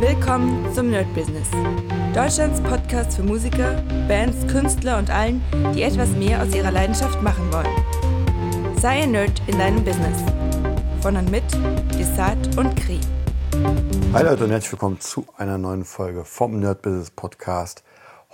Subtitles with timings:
[0.00, 1.48] Willkommen zum Nerd Business.
[2.14, 5.42] Deutschlands Podcast für Musiker, Bands, Künstler und allen,
[5.74, 8.76] die etwas mehr aus ihrer Leidenschaft machen wollen.
[8.78, 10.18] Sei ein Nerd in deinem Business.
[11.00, 11.44] Von und mit
[11.98, 13.00] Desart und Kri.
[14.12, 17.82] Hi Leute und herzlich willkommen zu einer neuen Folge vom Nerd Business Podcast.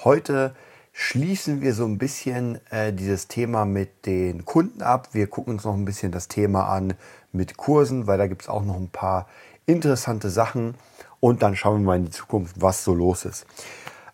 [0.03, 0.57] Heute
[0.93, 5.11] schließen wir so ein bisschen äh, dieses Thema mit den Kunden ab.
[5.13, 6.95] Wir gucken uns noch ein bisschen das Thema an
[7.31, 9.29] mit Kursen, weil da gibt es auch noch ein paar
[9.67, 10.75] interessante Sachen
[11.23, 13.47] und dann schauen wir mal in die Zukunft, was so los ist.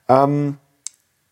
[0.09, 0.59] Ähm,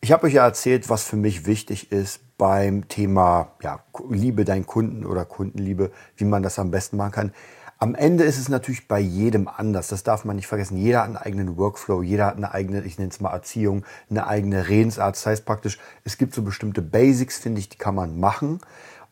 [0.00, 4.64] ich habe euch ja erzählt, was für mich wichtig ist beim Thema ja, Liebe deinen
[4.64, 7.32] Kunden oder Kundenliebe, wie man das am besten machen kann.
[7.78, 9.88] Am Ende ist es natürlich bei jedem anders.
[9.88, 10.78] Das darf man nicht vergessen.
[10.78, 14.26] Jeder hat einen eigenen Workflow, jeder hat eine eigene, ich nenne es mal Erziehung, eine
[14.26, 15.14] eigene Redensart.
[15.14, 18.60] Das heißt praktisch, es gibt so bestimmte Basics, finde ich, die kann man machen.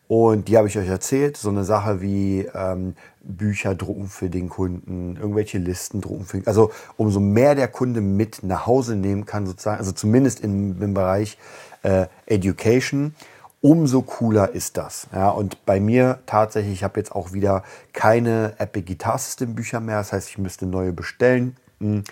[0.07, 1.37] Und die habe ich euch erzählt.
[1.37, 6.71] So eine Sache wie ähm, Bücher drucken für den Kunden, irgendwelche Listen drucken für Also
[6.97, 11.37] umso mehr der Kunde mit nach Hause nehmen kann, sozusagen, also zumindest im, im Bereich
[11.81, 13.15] äh, Education,
[13.61, 15.07] umso cooler ist das.
[15.11, 19.79] Ja, und bei mir tatsächlich, ich habe jetzt auch wieder keine Epic Guitar System Bücher
[19.79, 19.97] mehr.
[19.97, 21.57] Das heißt, ich müsste neue bestellen.
[21.79, 22.03] Hm.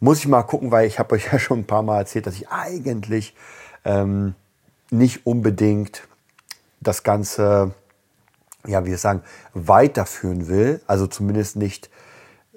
[0.00, 2.34] Muss ich mal gucken, weil ich habe euch ja schon ein paar Mal erzählt, dass
[2.34, 3.36] ich eigentlich
[3.84, 4.34] ähm,
[4.90, 6.02] nicht unbedingt
[6.80, 7.74] das Ganze,
[8.66, 9.22] ja, wie wir sagen,
[9.54, 10.80] weiterführen will.
[10.86, 11.90] Also zumindest nicht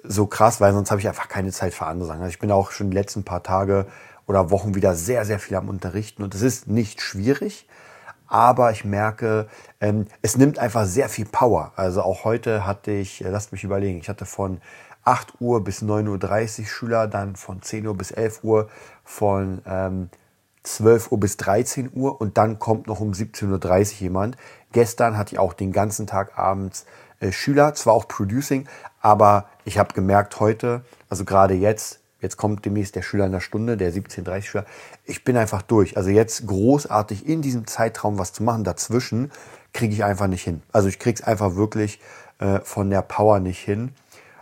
[0.02, 2.20] so krass, weil sonst habe ich einfach keine Zeit für andere Sachen.
[2.20, 3.86] Also ich bin auch schon die letzten paar Tage
[4.26, 7.66] oder Wochen wieder sehr, sehr viel am Unterrichten und es ist nicht schwierig,
[8.28, 9.48] aber ich merke,
[9.80, 11.72] ähm, es nimmt einfach sehr viel Power.
[11.74, 14.60] Also auch heute hatte ich, äh, lasst mich überlegen, ich hatte von
[15.04, 18.68] 8 Uhr bis 9.30 Uhr Schüler, dann von 10 Uhr bis 11 Uhr,
[19.02, 20.10] von ähm,
[20.62, 24.36] 12 Uhr bis 13 Uhr und dann kommt noch um 17.30 Uhr jemand.
[24.72, 26.86] Gestern hatte ich auch den ganzen Tag abends
[27.20, 28.68] äh, Schüler, zwar auch Producing,
[29.00, 33.40] aber ich habe gemerkt heute, also gerade jetzt, jetzt kommt demnächst der Schüler in der
[33.40, 34.66] Stunde, der 17.30 Schüler,
[35.04, 35.96] ich bin einfach durch.
[35.96, 39.32] Also jetzt großartig in diesem Zeitraum was zu machen, dazwischen
[39.72, 40.62] kriege ich einfach nicht hin.
[40.72, 42.00] Also ich kriege es einfach wirklich
[42.38, 43.92] äh, von der Power nicht hin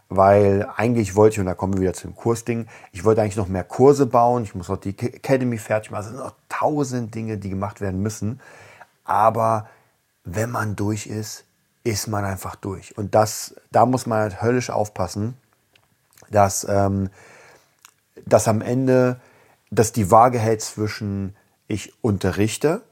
[0.09, 3.37] weil eigentlich wollte ich, und da kommen wir wieder zu dem Kursding, ich wollte eigentlich
[3.37, 7.15] noch mehr Kurse bauen, ich muss noch die Academy fertig machen, es sind noch tausend
[7.15, 8.41] Dinge, die gemacht werden müssen,
[9.05, 9.69] aber
[10.25, 11.45] wenn man durch ist,
[11.85, 12.97] ist man einfach durch.
[12.99, 15.37] Und das, da muss man halt höllisch aufpassen,
[16.31, 17.11] dass, ähm,
[18.27, 19.21] dass am Ende,
[19.71, 21.37] dass die Waage hält zwischen
[21.67, 22.83] ich unterrichte,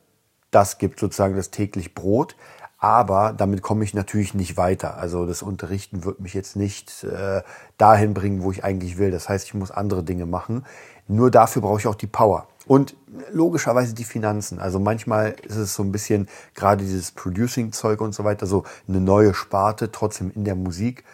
[0.51, 2.37] das gibt sozusagen das täglich Brot,
[2.79, 4.99] aber damit komme ich natürlich nicht weiter.
[4.99, 7.43] Also das Unterrichten wird mich jetzt nicht äh,
[7.79, 9.11] dahin bringen, wo ich eigentlich will.
[9.11, 10.65] Das heißt, ich muss andere Dinge machen.
[11.09, 12.49] Nur dafür brauche ich auch die Power.
[12.67, 12.97] Und
[13.33, 14.59] logischerweise die Finanzen.
[14.59, 19.01] Also manchmal ist es so ein bisschen gerade dieses Producing-Zeug und so weiter, so eine
[19.01, 21.05] neue Sparte, trotzdem in der Musik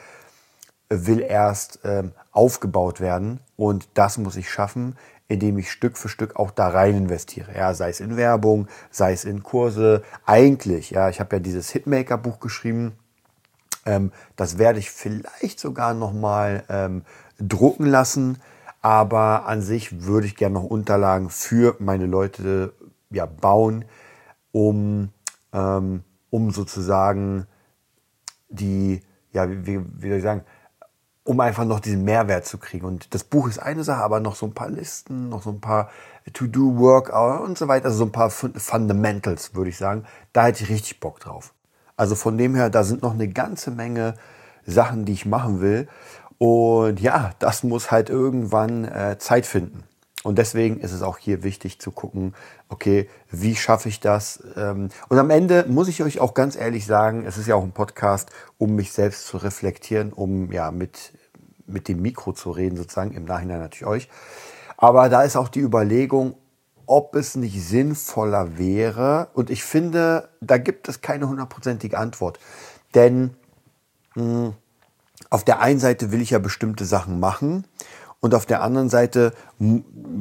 [0.88, 3.40] will erst ähm, aufgebaut werden.
[3.56, 4.96] Und das muss ich schaffen,
[5.32, 7.54] indem ich Stück für Stück auch da rein investiere.
[7.56, 10.02] Ja, sei es in Werbung, sei es in Kurse.
[10.26, 12.92] Eigentlich, ja, ich habe ja dieses Hitmaker-Buch geschrieben.
[13.86, 17.02] Ähm, das werde ich vielleicht sogar noch mal ähm,
[17.38, 18.38] drucken lassen.
[18.82, 22.74] Aber an sich würde ich gerne noch Unterlagen für meine Leute
[23.10, 23.84] ja, bauen,
[24.50, 25.10] um,
[25.52, 27.46] ähm, um sozusagen
[28.48, 30.44] die, ja, wie, wie soll ich sagen,
[31.24, 32.84] um einfach noch diesen Mehrwert zu kriegen.
[32.84, 35.60] Und das Buch ist eine Sache, aber noch so ein paar Listen, noch so ein
[35.60, 35.90] paar
[36.32, 37.12] To-Do, Work
[37.42, 40.04] und so weiter, also so ein paar Fundamentals, würde ich sagen.
[40.32, 41.54] Da hätte ich richtig Bock drauf.
[41.96, 44.14] Also von dem her, da sind noch eine ganze Menge
[44.66, 45.88] Sachen, die ich machen will.
[46.38, 49.84] Und ja, das muss halt irgendwann äh, Zeit finden.
[50.22, 52.34] Und deswegen ist es auch hier wichtig zu gucken,
[52.68, 54.42] okay, wie schaffe ich das?
[54.56, 57.64] Ähm, und am Ende muss ich euch auch ganz ehrlich sagen, es ist ja auch
[57.64, 61.12] ein Podcast, um mich selbst zu reflektieren, um ja mit,
[61.66, 64.08] mit dem Mikro zu reden, sozusagen, im Nachhinein natürlich euch.
[64.76, 66.36] Aber da ist auch die Überlegung,
[66.86, 69.28] ob es nicht sinnvoller wäre.
[69.34, 72.38] Und ich finde, da gibt es keine hundertprozentige Antwort.
[72.94, 73.34] Denn
[74.14, 74.54] mh, hm,
[75.30, 77.64] auf der einen Seite will ich ja bestimmte Sachen machen
[78.22, 79.34] und auf der anderen Seite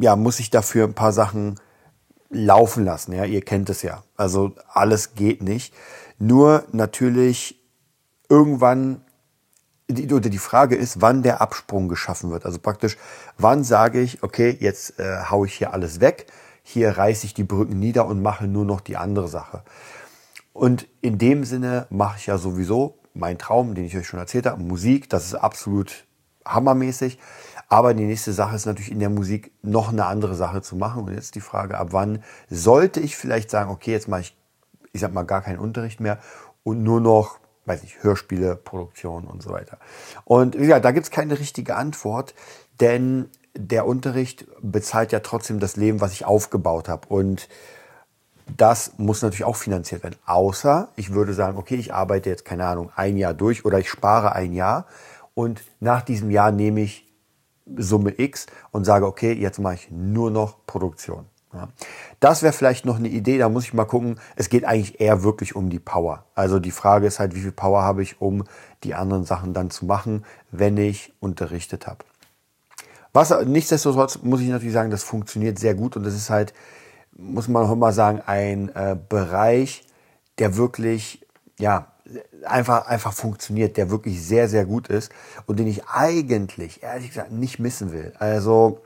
[0.01, 1.59] ja, muss ich dafür ein paar Sachen
[2.29, 3.13] laufen lassen.
[3.13, 4.03] Ja, ihr kennt es ja.
[4.17, 5.73] Also alles geht nicht.
[6.17, 7.63] Nur natürlich
[8.27, 9.05] irgendwann
[9.87, 12.45] die, oder die Frage ist, wann der Absprung geschaffen wird.
[12.45, 12.97] Also praktisch,
[13.37, 16.25] wann sage ich, okay, jetzt äh, haue ich hier alles weg,
[16.63, 19.63] hier reiße ich die Brücken nieder und mache nur noch die andere Sache.
[20.53, 24.47] Und in dem Sinne mache ich ja sowieso meinen Traum, den ich euch schon erzählt
[24.47, 26.05] habe, Musik, das ist absolut
[26.45, 27.19] hammermäßig.
[27.71, 31.05] Aber die nächste Sache ist natürlich in der Musik noch eine andere Sache zu machen.
[31.05, 34.37] Und jetzt die Frage, ab wann sollte ich vielleicht sagen, okay, jetzt mache ich,
[34.91, 36.19] ich sag mal, gar keinen Unterricht mehr
[36.63, 39.77] und nur noch, weiß ich, Hörspiele, Produktion und so weiter.
[40.25, 42.35] Und ja, da gibt es keine richtige Antwort,
[42.81, 47.07] denn der Unterricht bezahlt ja trotzdem das Leben, was ich aufgebaut habe.
[47.07, 47.47] Und
[48.57, 50.17] das muss natürlich auch finanziert werden.
[50.25, 53.89] Außer ich würde sagen, okay, ich arbeite jetzt, keine Ahnung, ein Jahr durch oder ich
[53.89, 54.87] spare ein Jahr
[55.35, 57.07] und nach diesem Jahr nehme ich
[57.77, 61.25] Summe X und sage, okay, jetzt mache ich nur noch Produktion.
[61.53, 61.67] Ja.
[62.19, 64.19] Das wäre vielleicht noch eine Idee, da muss ich mal gucken.
[64.35, 66.25] Es geht eigentlich eher wirklich um die Power.
[66.33, 68.45] Also die Frage ist halt, wie viel Power habe ich, um
[68.83, 72.05] die anderen Sachen dann zu machen, wenn ich unterrichtet habe.
[73.13, 76.53] Was nichtsdestotrotz muss ich natürlich sagen, das funktioniert sehr gut und das ist halt,
[77.11, 79.83] muss man auch mal sagen, ein äh, Bereich,
[80.39, 81.25] der wirklich,
[81.59, 81.90] ja,
[82.43, 85.11] einfach, einfach funktioniert, der wirklich sehr, sehr gut ist
[85.45, 88.13] und den ich eigentlich, ehrlich gesagt, nicht missen will.
[88.19, 88.81] Also,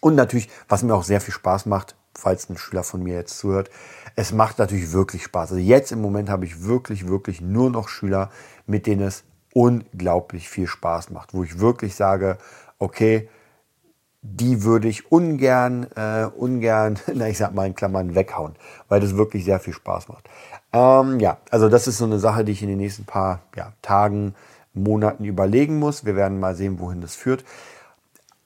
[0.00, 3.38] und natürlich, was mir auch sehr viel Spaß macht, falls ein Schüler von mir jetzt
[3.38, 3.70] zuhört,
[4.16, 5.52] es macht natürlich wirklich Spaß.
[5.52, 8.30] Also jetzt im Moment habe ich wirklich, wirklich nur noch Schüler,
[8.66, 9.24] mit denen es
[9.54, 12.38] unglaublich viel Spaß macht, wo ich wirklich sage,
[12.78, 13.28] okay,
[14.22, 18.54] die würde ich ungern, äh, ungern, na ich sag mal in Klammern, weghauen,
[18.88, 20.28] weil das wirklich sehr viel Spaß macht.
[20.72, 23.72] Ähm, ja, also das ist so eine Sache, die ich in den nächsten paar ja,
[23.82, 24.34] Tagen,
[24.74, 26.04] Monaten überlegen muss.
[26.04, 27.44] Wir werden mal sehen, wohin das führt.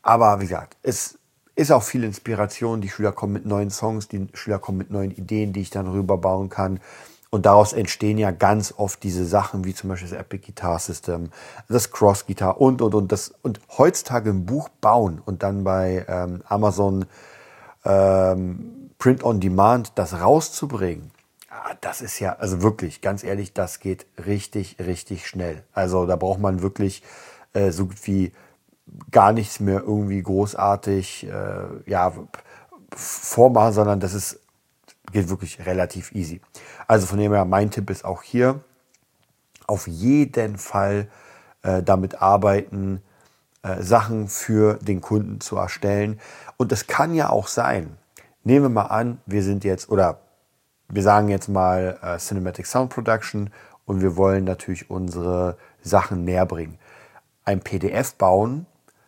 [0.03, 1.19] Aber wie gesagt, es
[1.55, 2.81] ist auch viel Inspiration.
[2.81, 5.89] Die Schüler kommen mit neuen Songs, die Schüler kommen mit neuen Ideen, die ich dann
[5.89, 6.81] rüberbauen kann.
[7.31, 11.31] Und daraus entstehen ja ganz oft diese Sachen, wie zum Beispiel das Epic Guitar System,
[11.69, 13.11] das Cross Guitar und, und, und.
[13.11, 17.05] Das, und heutzutage ein Buch bauen und dann bei ähm, Amazon
[17.85, 21.11] ähm, Print on Demand das rauszubringen,
[21.81, 25.65] das ist ja, also wirklich, ganz ehrlich, das geht richtig, richtig schnell.
[25.73, 27.03] Also da braucht man wirklich
[27.53, 28.33] äh, so gut wie
[29.11, 32.13] gar nichts mehr irgendwie großartig äh, ja,
[32.95, 34.41] vormachen, sondern das ist
[35.13, 36.41] geht wirklich relativ easy.
[36.87, 38.61] Also von dem her, mein Tipp ist auch hier,
[39.67, 41.09] auf jeden Fall
[41.63, 43.03] äh, damit arbeiten,
[43.63, 46.21] äh, Sachen für den Kunden zu erstellen.
[46.57, 47.97] Und es kann ja auch sein,
[48.45, 50.21] nehmen wir mal an, wir sind jetzt, oder
[50.89, 53.51] wir sagen jetzt mal äh, Cinematic Sound Production
[53.85, 56.79] und wir wollen natürlich unsere Sachen näher bringen.
[57.45, 58.67] Ein PDF bauen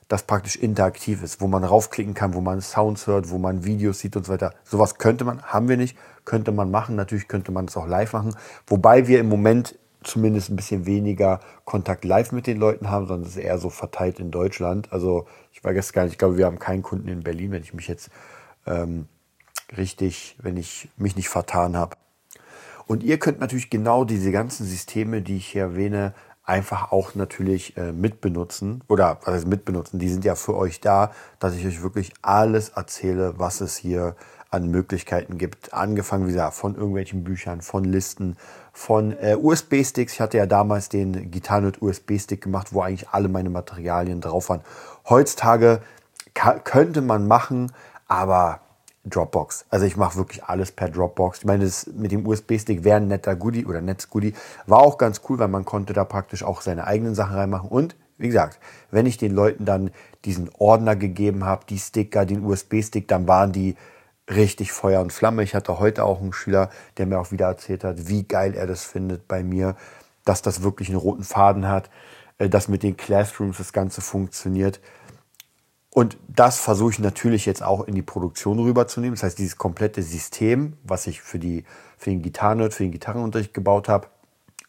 [0.08, 4.00] das praktisch interaktiv ist, wo man raufklicken kann, wo man Sounds hört, wo man Videos
[4.00, 4.54] sieht und so weiter.
[4.64, 6.96] Sowas könnte man, haben wir nicht, könnte man machen.
[6.96, 8.34] Natürlich könnte man es auch live machen.
[8.66, 13.28] Wobei wir im Moment zumindest ein bisschen weniger Kontakt live mit den Leuten haben, sondern
[13.28, 14.90] es ist eher so verteilt in Deutschland.
[14.92, 17.74] Also ich weiß gar nicht, ich glaube, wir haben keinen Kunden in Berlin, wenn ich
[17.74, 18.08] mich jetzt
[18.66, 19.08] ähm,
[19.76, 21.96] richtig, wenn ich mich nicht vertan habe.
[22.86, 26.14] Und ihr könnt natürlich genau diese ganzen Systeme, die ich hier erwähne,
[26.48, 31.12] einfach auch natürlich äh, mitbenutzen oder was heißt mitbenutzen, die sind ja für euch da,
[31.38, 34.16] dass ich euch wirklich alles erzähle, was es hier
[34.50, 35.74] an Möglichkeiten gibt.
[35.74, 38.38] Angefangen, wie gesagt, von irgendwelchen Büchern, von Listen,
[38.72, 40.14] von äh, USB-Sticks.
[40.14, 44.62] Ich hatte ja damals den Gitarrenhut USB-Stick gemacht, wo eigentlich alle meine Materialien drauf waren.
[45.06, 45.82] Heutzutage
[46.64, 47.72] könnte man machen,
[48.06, 48.60] aber
[49.04, 49.64] Dropbox.
[49.70, 51.38] Also ich mache wirklich alles per Dropbox.
[51.38, 54.34] Ich meine, das mit dem USB-Stick wäre ein netter Goodie oder nettes Goodie.
[54.66, 57.68] War auch ganz cool, weil man konnte da praktisch auch seine eigenen Sachen reinmachen.
[57.68, 58.58] Und wie gesagt,
[58.90, 59.90] wenn ich den Leuten dann
[60.24, 63.76] diesen Ordner gegeben habe, die Sticker, den USB-Stick, dann waren die
[64.28, 65.42] richtig Feuer und Flamme.
[65.42, 68.66] Ich hatte heute auch einen Schüler, der mir auch wieder erzählt hat, wie geil er
[68.66, 69.76] das findet bei mir,
[70.24, 71.90] dass das wirklich einen roten Faden hat,
[72.38, 74.80] äh, dass mit den Classrooms das Ganze funktioniert.
[75.98, 79.16] Und das versuche ich natürlich jetzt auch in die Produktion rüberzunehmen.
[79.16, 81.64] Das heißt, dieses komplette System, was ich für, die,
[81.96, 84.06] für den Gitarrenhirt, für den Gitarrenunterricht gebaut habe,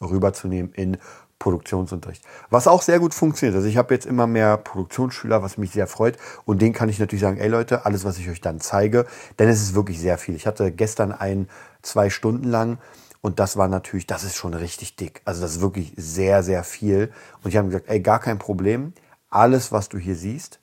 [0.01, 0.97] rüberzunehmen in
[1.37, 2.23] Produktionsunterricht.
[2.49, 3.55] Was auch sehr gut funktioniert.
[3.55, 6.17] Also ich habe jetzt immer mehr Produktionsschüler, was mich sehr freut.
[6.45, 9.05] Und denen kann ich natürlich sagen, ey Leute, alles, was ich euch dann zeige,
[9.37, 10.33] denn es ist wirklich sehr viel.
[10.33, 11.47] Ich hatte gestern ein,
[11.83, 12.79] zwei Stunden lang
[13.21, 15.21] und das war natürlich, das ist schon richtig dick.
[15.25, 17.11] Also das ist wirklich sehr, sehr viel.
[17.43, 18.93] Und ich habe gesagt, ey, gar kein Problem.
[19.29, 20.59] Alles, was du hier siehst,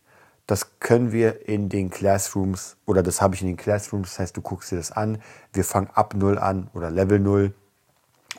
[0.46, 4.10] das können wir in den Classrooms oder das habe ich in den Classrooms.
[4.10, 5.18] Das heißt, du guckst dir das an.
[5.52, 7.52] Wir fangen ab Null an oder Level Null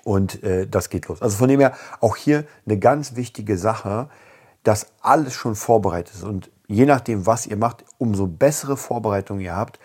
[0.04, 1.22] und äh, das geht los.
[1.22, 4.10] Also von dem her auch hier eine ganz wichtige Sache,
[4.64, 6.24] dass alles schon vorbereitet ist.
[6.24, 9.80] Und je nachdem, was ihr macht, umso bessere Vorbereitung ihr habt,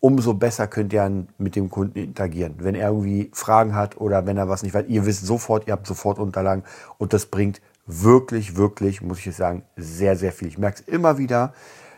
[0.00, 2.56] umso besser könnt ihr mit dem Kunden interagieren.
[2.58, 5.72] Wenn er irgendwie Fragen hat oder wenn er was nicht weiß, ihr wisst sofort, ihr
[5.72, 6.64] habt sofort Unterlagen
[6.98, 10.48] und das bringt wirklich, wirklich, muss ich jetzt sagen, sehr, sehr viel.
[10.48, 11.52] Ich merke es immer wieder,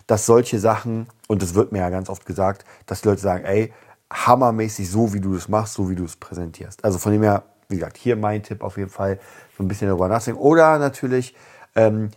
[0.06, 3.44] dass solche Sachen, und das wird mir ja ganz oft gesagt, dass die Leute sagen,
[3.44, 3.72] ey,
[4.12, 6.84] hammermäßig so, wie du das machst, so wie du es präsentierst.
[6.84, 9.18] Also von dem her, wie gesagt, hier mein Tipp auf jeden Fall,
[9.56, 10.40] so ein bisschen darüber nachdenken.
[10.40, 11.34] Oder natürlich,
[11.74, 12.10] ähm,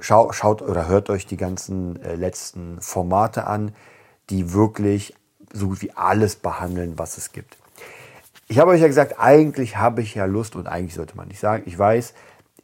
[0.00, 3.74] schau, schaut oder hört euch die ganzen äh, letzten Formate an,
[4.30, 5.14] die wirklich
[5.52, 7.56] so gut wie alles behandeln, was es gibt.
[8.48, 11.40] Ich habe euch ja gesagt, eigentlich habe ich ja Lust und eigentlich sollte man nicht
[11.40, 12.12] sagen, ich weiß,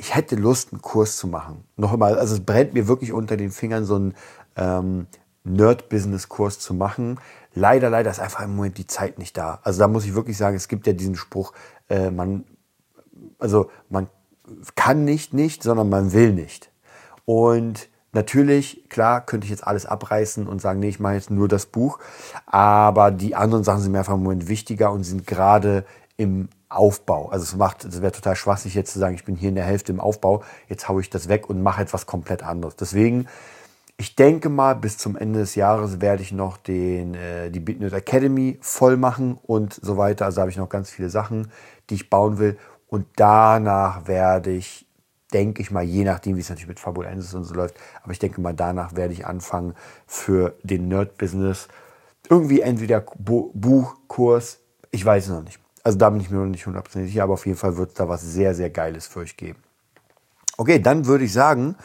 [0.00, 1.64] ich hätte Lust, einen Kurs zu machen.
[1.76, 4.14] Noch einmal, also es brennt mir wirklich unter den Fingern, so einen
[4.57, 5.07] ähm,
[5.45, 7.21] Nerd-Business-Kurs zu machen.
[7.54, 9.61] Leider, leider ist einfach im Moment die Zeit nicht da.
[9.62, 11.52] Also da muss ich wirklich sagen, es gibt ja diesen Spruch,
[11.90, 12.45] äh, man,
[13.38, 14.09] also man
[14.75, 16.71] kann nicht nicht, sondern man will nicht.
[17.26, 21.47] Und natürlich, klar, könnte ich jetzt alles abreißen und sagen, nee, ich mache jetzt nur
[21.47, 21.99] das Buch.
[22.47, 25.85] Aber die anderen Sachen sind mir einfach im Moment wichtiger und sind gerade
[26.16, 27.29] im Aufbau.
[27.29, 29.65] Also es macht, es wäre total schwachsig jetzt zu sagen, ich bin hier in der
[29.65, 32.77] Hälfte im Aufbau, jetzt haue ich das weg und mache etwas komplett anderes.
[32.77, 33.27] Deswegen,
[33.97, 37.93] ich denke mal, bis zum Ende des Jahres werde ich noch den, äh, die BitNerd
[37.93, 40.25] Academy voll machen und so weiter.
[40.25, 41.50] Also habe ich noch ganz viele Sachen,
[41.91, 42.57] die ich bauen will.
[42.89, 44.87] Und danach werde ich,
[45.33, 48.19] denke ich mal, je nachdem, wie es natürlich mit Fabulensis und so läuft, aber ich
[48.19, 49.75] denke mal, danach werde ich anfangen
[50.07, 51.69] für den Nerd-Business
[52.29, 54.61] irgendwie entweder Buch, Kurs,
[54.93, 55.61] ich weiß es noch nicht.
[55.83, 57.95] Also da bin ich mir noch nicht hundertprozentig sicher, aber auf jeden Fall wird es
[57.95, 59.59] da was sehr, sehr Geiles für euch geben.
[60.57, 61.77] Okay, dann würde ich sagen,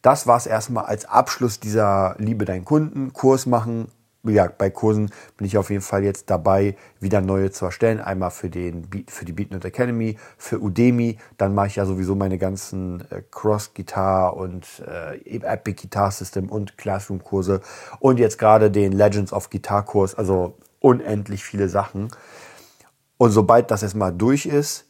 [0.00, 3.88] das war es erstmal als Abschluss dieser Liebe deinen Kunden, Kurs machen.
[4.24, 8.00] Ja, bei Kursen bin ich auf jeden Fall jetzt dabei, wieder neue zu erstellen.
[8.00, 11.18] Einmal für, den, für die BeatNote Academy, für Udemy.
[11.38, 16.78] Dann mache ich ja sowieso meine ganzen äh, Cross-Guitar und äh, Epic Guitar System und
[16.78, 17.60] Classroom-Kurse.
[17.98, 20.14] Und jetzt gerade den Legends of Guitar-Kurs.
[20.14, 22.08] Also unendlich viele Sachen.
[23.22, 24.84] Und sobald das erstmal durch ist,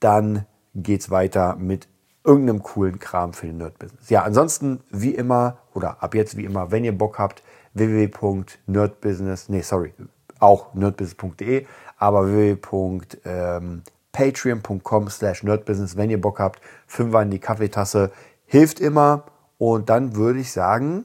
[0.00, 1.86] dann geht es weiter mit
[2.24, 4.10] irgendeinem coolen Kram für den Nerd-Business.
[4.10, 7.44] Ja, ansonsten wie immer oder ab jetzt wie immer, wenn ihr Bock habt,
[7.74, 9.94] www.nerdbusiness, nee, sorry,
[10.40, 11.66] auch nerdbusiness.de,
[11.98, 18.10] aber www.patreon.com slash nerdbusiness, wenn ihr Bock habt, Fünfer in die Kaffeetasse,
[18.46, 19.22] hilft immer
[19.56, 21.04] und dann würde ich sagen,